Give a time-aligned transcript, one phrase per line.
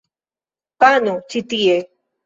[0.85, 1.81] Pano ĉi tie!